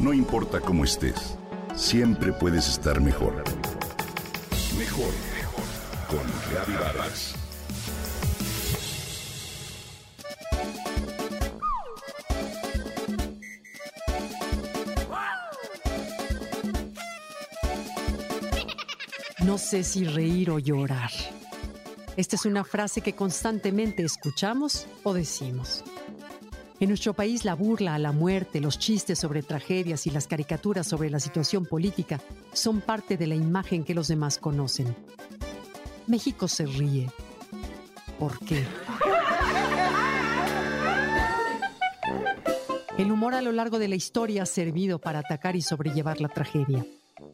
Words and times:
No 0.00 0.14
importa 0.14 0.60
cómo 0.60 0.84
estés, 0.84 1.36
siempre 1.76 2.32
puedes 2.32 2.66
estar 2.68 3.02
mejor. 3.02 3.44
Mejor, 4.78 5.12
mejor. 5.36 5.64
Con 6.08 6.26
Reavivadas. 6.50 7.34
No 19.44 19.58
sé 19.58 19.84
si 19.84 20.04
reír 20.04 20.50
o 20.50 20.58
llorar. 20.58 21.10
Esta 22.16 22.36
es 22.36 22.46
una 22.46 22.64
frase 22.64 23.02
que 23.02 23.14
constantemente 23.14 24.02
escuchamos 24.02 24.86
o 25.02 25.12
decimos. 25.12 25.84
En 26.80 26.88
nuestro 26.88 27.12
país 27.12 27.44
la 27.44 27.54
burla 27.54 27.94
a 27.94 27.98
la 27.98 28.10
muerte, 28.10 28.58
los 28.58 28.78
chistes 28.78 29.18
sobre 29.18 29.42
tragedias 29.42 30.06
y 30.06 30.10
las 30.10 30.26
caricaturas 30.26 30.86
sobre 30.86 31.10
la 31.10 31.20
situación 31.20 31.66
política 31.66 32.22
son 32.54 32.80
parte 32.80 33.18
de 33.18 33.26
la 33.26 33.34
imagen 33.34 33.84
que 33.84 33.92
los 33.92 34.08
demás 34.08 34.38
conocen. 34.38 34.96
México 36.06 36.48
se 36.48 36.64
ríe. 36.64 37.10
¿Por 38.18 38.38
qué? 38.46 38.64
El 42.96 43.12
humor 43.12 43.34
a 43.34 43.42
lo 43.42 43.52
largo 43.52 43.78
de 43.78 43.88
la 43.88 43.96
historia 43.96 44.44
ha 44.44 44.46
servido 44.46 44.98
para 44.98 45.18
atacar 45.18 45.56
y 45.56 45.62
sobrellevar 45.62 46.22
la 46.22 46.28
tragedia. 46.28 46.86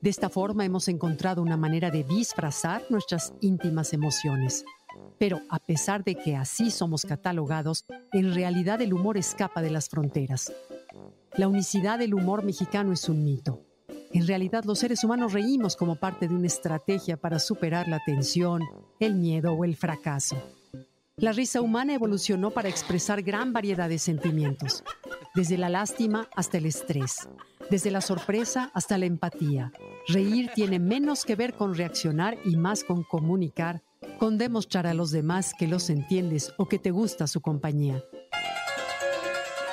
De 0.00 0.10
esta 0.10 0.28
forma 0.28 0.64
hemos 0.64 0.86
encontrado 0.88 1.42
una 1.42 1.56
manera 1.56 1.90
de 1.90 2.04
disfrazar 2.04 2.82
nuestras 2.88 3.32
íntimas 3.40 3.92
emociones. 3.92 4.64
Pero 5.18 5.40
a 5.50 5.58
pesar 5.58 6.04
de 6.04 6.14
que 6.14 6.36
así 6.36 6.70
somos 6.70 7.04
catalogados, 7.04 7.84
en 8.12 8.32
realidad 8.34 8.80
el 8.80 8.94
humor 8.94 9.16
escapa 9.16 9.60
de 9.60 9.70
las 9.70 9.88
fronteras. 9.88 10.52
La 11.36 11.48
unicidad 11.48 11.98
del 11.98 12.14
humor 12.14 12.44
mexicano 12.44 12.92
es 12.92 13.08
un 13.08 13.24
mito. 13.24 13.64
En 14.12 14.26
realidad 14.26 14.64
los 14.64 14.78
seres 14.78 15.02
humanos 15.04 15.32
reímos 15.32 15.76
como 15.76 15.96
parte 15.96 16.28
de 16.28 16.34
una 16.34 16.46
estrategia 16.46 17.16
para 17.16 17.38
superar 17.38 17.88
la 17.88 18.00
tensión, 18.04 18.62
el 19.00 19.14
miedo 19.14 19.52
o 19.52 19.64
el 19.64 19.76
fracaso. 19.76 20.36
La 21.16 21.32
risa 21.32 21.60
humana 21.60 21.94
evolucionó 21.94 22.52
para 22.52 22.68
expresar 22.68 23.22
gran 23.22 23.52
variedad 23.52 23.88
de 23.88 23.98
sentimientos, 23.98 24.84
desde 25.34 25.58
la 25.58 25.68
lástima 25.68 26.28
hasta 26.36 26.58
el 26.58 26.66
estrés, 26.66 27.28
desde 27.70 27.90
la 27.90 28.00
sorpresa 28.00 28.70
hasta 28.74 28.98
la 28.98 29.06
empatía. 29.06 29.72
Reír 30.06 30.50
tiene 30.54 30.78
menos 30.78 31.24
que 31.24 31.36
ver 31.36 31.54
con 31.54 31.74
reaccionar 31.74 32.38
y 32.44 32.56
más 32.56 32.84
con 32.84 33.02
comunicar, 33.02 33.82
con 34.18 34.38
demostrar 34.38 34.86
a 34.86 34.94
los 34.94 35.10
demás 35.10 35.52
que 35.58 35.66
los 35.66 35.90
entiendes 35.90 36.52
o 36.56 36.66
que 36.66 36.78
te 36.78 36.90
gusta 36.90 37.26
su 37.26 37.40
compañía. 37.40 38.02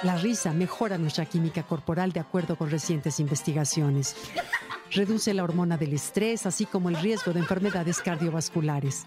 La 0.04 0.18
risa 0.18 0.52
mejora 0.54 0.98
nuestra 0.98 1.26
química 1.26 1.64
corporal 1.64 2.12
de 2.12 2.20
acuerdo 2.20 2.58
con 2.58 2.70
recientes 2.70 3.20
investigaciones. 3.20 4.16
Reduce 4.92 5.34
la 5.34 5.44
hormona 5.44 5.78
del 5.78 5.94
estrés, 5.94 6.46
así 6.46 6.66
como 6.66 6.90
el 6.90 6.98
riesgo 6.98 7.34
de 7.34 7.40
enfermedades 7.40 8.02
cardiovasculares. 8.02 9.06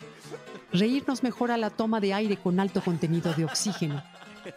Reír 0.72 1.04
nos 1.06 1.22
mejora 1.22 1.56
la 1.56 1.70
toma 1.70 2.00
de 2.00 2.14
aire 2.14 2.36
con 2.36 2.58
alto 2.58 2.82
contenido 2.82 3.32
de 3.34 3.44
oxígeno. 3.44 4.02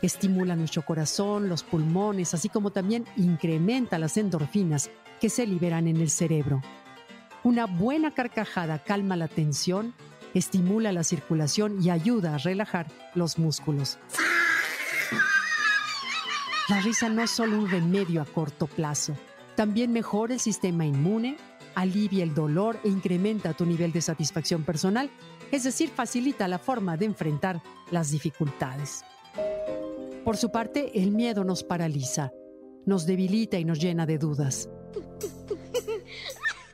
Estimula 0.02 0.56
nuestro 0.56 0.84
corazón, 0.84 1.50
los 1.50 1.64
pulmones, 1.64 2.34
así 2.34 2.50
como 2.50 2.72
también 2.72 3.06
incrementa 3.18 4.00
las 4.00 4.18
endorfinas 4.18 4.90
que 5.20 5.30
se 5.30 5.46
liberan 5.46 5.88
en 5.88 5.98
el 5.98 6.10
cerebro. 6.10 6.62
Una 7.44 7.66
buena 7.66 8.12
carcajada 8.12 8.80
calma 8.80 9.16
la 9.16 9.28
tensión, 9.28 9.94
estimula 10.34 10.92
la 10.92 11.04
circulación 11.04 11.82
y 11.82 11.90
ayuda 11.90 12.36
a 12.36 12.38
relajar 12.38 12.88
los 13.16 13.38
músculos. 13.38 13.98
La 16.70 16.80
risa 16.82 17.10
no 17.10 17.22
es 17.22 17.32
solo 17.32 17.58
un 17.58 17.70
remedio 17.70 18.22
a 18.22 18.26
corto 18.26 18.68
plazo, 18.68 19.16
también 19.56 19.92
mejora 19.92 20.34
el 20.34 20.40
sistema 20.40 20.86
inmune, 20.86 21.38
alivia 21.76 22.24
el 22.24 22.34
dolor 22.34 22.80
e 22.84 22.90
incrementa 22.90 23.54
tu 23.54 23.66
nivel 23.66 23.92
de 23.92 24.02
satisfacción 24.02 24.64
personal, 24.64 25.10
es 25.52 25.64
decir, 25.64 25.90
facilita 25.90 26.48
la 26.48 26.60
forma 26.60 26.98
de 26.98 27.06
enfrentar 27.06 27.62
las 27.92 28.12
dificultades. 28.12 29.04
Por 30.24 30.38
su 30.38 30.52
parte, 30.52 31.02
el 31.02 31.12
miedo 31.12 31.44
nos 31.44 31.64
paraliza, 31.64 32.32
nos 32.86 33.08
debilita 33.08 33.58
y 33.58 33.66
nos 33.66 33.80
llena 33.80 34.06
de 34.06 34.20
dudas. 34.20 34.70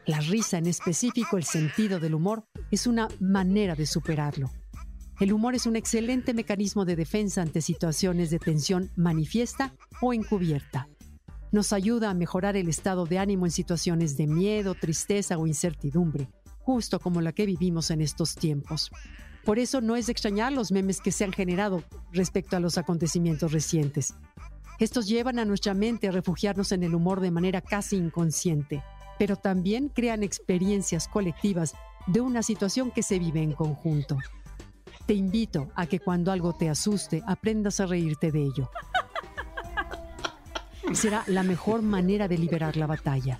La 0.06 0.19
risa, 0.19 0.58
en 0.58 0.68
específico 0.68 1.38
el 1.38 1.44
sentido 1.44 2.00
del 2.00 2.13
humor, 2.13 2.46
es 2.72 2.88
una 2.88 3.08
manera 3.19 3.75
de 3.75 3.85
superarlo. 3.85 4.52
El 5.19 5.34
humor 5.34 5.56
es 5.56 5.66
un 5.66 5.75
excelente 5.75 6.34
mecanismo 6.34 6.84
de 6.85 6.96
defensa 6.96 7.41
ante 7.41 7.62
situaciones 7.62 8.30
de 8.30 8.40
tensión 8.40 8.91
manifiesta 8.96 9.74
o 10.02 10.14
encubierta. 10.14 10.90
Nos 11.52 11.72
ayuda 11.72 12.09
a 12.09 12.14
mejorar 12.14 12.58
el 12.58 12.68
estado 12.68 13.06
de 13.06 13.18
ánimo 13.18 13.46
en 13.46 13.52
situaciones 13.52 14.18
de 14.18 14.28
miedo, 14.28 14.75
tristeza 14.75 15.38
o 15.38 15.47
incertidumbre, 15.47 16.29
justo 16.59 17.00
como 17.00 17.22
la 17.22 17.31
que 17.31 17.46
vivimos 17.46 17.91
en 17.91 18.02
estos 18.02 18.35
tiempos. 18.35 18.91
Por 19.47 19.59
eso 19.59 19.80
no 19.80 19.96
es 19.96 20.08
de 20.08 20.12
extrañar 20.12 20.52
los 20.52 20.74
memes 20.74 21.00
que 21.00 21.13
se 21.13 21.24
han 21.24 21.31
generado 21.31 21.81
respecto 22.12 22.58
a 22.58 22.59
los 22.59 22.78
acontecimientos 22.78 23.53
recientes. 23.53 24.13
Estos 24.78 25.08
llevan 25.08 25.40
a 25.40 25.46
nuestra 25.46 25.74
mente 25.74 26.09
a 26.09 26.12
refugiarnos 26.12 26.74
en 26.74 26.84
el 26.84 26.94
humor 26.94 27.22
de 27.22 27.31
manera 27.31 27.62
casi 27.62 27.96
inconsciente, 27.96 28.84
pero 29.18 29.38
también 29.38 29.88
crean 29.88 30.22
experiencias 30.22 31.08
colectivas 31.08 31.75
de 32.08 32.19
una 32.19 32.44
situación 32.44 32.91
que 32.91 33.03
se 33.03 33.19
vive 33.19 33.41
en 33.41 33.53
conjunto. 33.53 34.18
Te 35.06 35.13
invito 35.13 35.69
a 35.75 35.85
que 35.85 36.02
cuando 36.02 36.34
algo 36.34 36.52
te 36.53 36.69
asuste, 36.69 37.24
aprendas 37.25 37.79
a 37.79 37.85
reírte 37.85 38.34
de 38.34 38.44
ello. 38.44 38.69
Será 40.91 41.24
la 41.25 41.44
mejor 41.44 41.84
manera 41.84 42.28
de 42.28 42.38
liberar 42.38 42.75
la 42.75 42.85
batalla. 42.85 43.40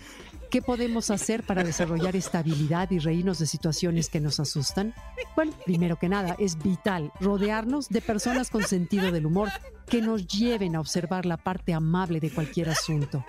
¿Qué 0.50 0.62
podemos 0.62 1.12
hacer 1.12 1.44
para 1.44 1.64
desarrollar 1.64 2.16
esta 2.16 2.40
habilidad 2.40 2.90
y 2.92 3.00
reírnos 3.00 3.40
de 3.40 3.48
situaciones 3.48 4.10
que 4.10 4.22
nos 4.22 4.40
asustan? 4.40 4.94
Bueno, 5.36 5.52
primero 5.66 5.98
que 5.98 6.08
nada, 6.08 6.38
es 6.40 6.58
vital 6.58 7.12
rodearnos 7.20 7.90
de 7.90 8.00
personas 8.00 8.50
con 8.50 8.64
sentido 8.64 9.12
del 9.12 9.26
humor 9.26 9.50
que 9.88 10.02
nos 10.02 10.26
lleven 10.26 10.76
a 10.76 10.80
observar 10.80 11.26
la 11.26 11.36
parte 11.36 11.74
amable 11.74 12.22
de 12.22 12.32
cualquier 12.32 12.70
asunto. 12.70 13.26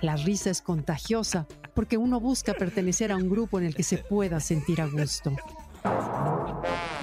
La 0.00 0.16
risa 0.16 0.50
es 0.50 0.62
contagiosa 0.62 1.46
porque 1.74 1.98
uno 1.98 2.18
busca 2.18 2.54
pertenecer 2.54 3.12
a 3.12 3.16
un 3.16 3.28
grupo 3.28 3.58
en 3.58 3.66
el 3.66 3.74
que 3.74 3.82
se 3.82 3.98
pueda 3.98 4.40
sentir 4.40 4.80
a 4.80 4.86
gusto. 4.86 5.36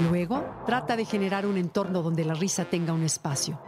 Luego, 0.10 0.44
trata 0.66 0.96
de 0.96 1.06
generar 1.06 1.46
un 1.46 1.58
entorno 1.58 2.02
donde 2.02 2.26
la 2.26 2.34
risa 2.34 2.66
tenga 2.66 2.94
un 2.94 3.04
espacio. 3.04 3.62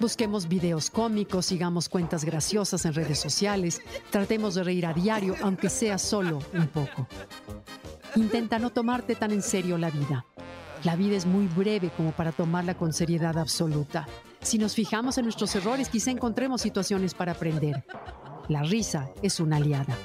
Busquemos 0.00 0.46
videos 0.48 0.90
cómicos, 0.90 1.46
sigamos 1.46 1.88
cuentas 1.88 2.24
graciosas 2.24 2.84
en 2.84 2.94
redes 2.94 3.18
sociales, 3.18 3.82
tratemos 4.10 4.54
de 4.54 4.62
reír 4.62 4.86
a 4.86 4.94
diario, 4.94 5.34
aunque 5.42 5.68
sea 5.68 5.98
solo 5.98 6.38
un 6.54 6.68
poco. 6.68 7.08
Intenta 8.14 8.60
no 8.60 8.70
tomarte 8.70 9.16
tan 9.16 9.32
en 9.32 9.42
serio 9.42 9.76
la 9.76 9.90
vida. 9.90 10.24
La 10.84 10.94
vida 10.94 11.16
es 11.16 11.26
muy 11.26 11.48
breve 11.48 11.90
como 11.96 12.12
para 12.12 12.30
tomarla 12.30 12.76
con 12.76 12.92
seriedad 12.92 13.36
absoluta. 13.36 14.06
Si 14.40 14.56
nos 14.56 14.76
fijamos 14.76 15.18
en 15.18 15.24
nuestros 15.24 15.56
errores, 15.56 15.88
quizá 15.88 16.12
encontremos 16.12 16.60
situaciones 16.60 17.12
para 17.12 17.32
aprender. 17.32 17.84
La 18.46 18.62
risa 18.62 19.10
es 19.20 19.40
una 19.40 19.56
aliada. 19.56 19.98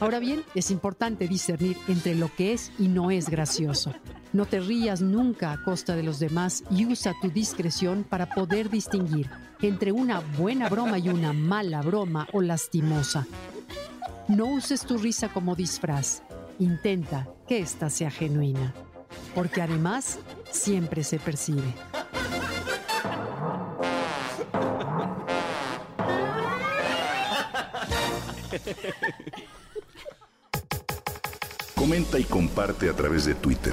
Ahora 0.00 0.18
bien, 0.18 0.44
es 0.54 0.70
importante 0.70 1.28
discernir 1.28 1.76
entre 1.88 2.14
lo 2.14 2.34
que 2.34 2.54
es 2.54 2.72
y 2.78 2.88
no 2.88 3.10
es 3.10 3.28
gracioso. 3.28 3.92
No 4.32 4.44
te 4.44 4.60
rías 4.60 5.00
nunca 5.00 5.52
a 5.52 5.62
costa 5.62 5.96
de 5.96 6.02
los 6.02 6.18
demás 6.18 6.62
y 6.70 6.86
usa 6.86 7.14
tu 7.22 7.30
discreción 7.30 8.04
para 8.04 8.26
poder 8.26 8.68
distinguir 8.68 9.30
entre 9.62 9.90
una 9.90 10.20
buena 10.20 10.68
broma 10.68 10.98
y 10.98 11.08
una 11.08 11.32
mala 11.32 11.80
broma 11.80 12.28
o 12.32 12.42
lastimosa. 12.42 13.26
No 14.28 14.44
uses 14.46 14.82
tu 14.82 14.98
risa 14.98 15.28
como 15.30 15.54
disfraz. 15.54 16.22
Intenta 16.58 17.26
que 17.46 17.60
ésta 17.60 17.88
sea 17.88 18.10
genuina, 18.10 18.74
porque 19.34 19.62
además 19.62 20.18
siempre 20.50 21.04
se 21.04 21.18
percibe. 21.18 21.74
Comenta 31.74 32.18
y 32.18 32.24
comparte 32.24 32.90
a 32.90 32.92
través 32.92 33.24
de 33.24 33.34
Twitter. 33.34 33.72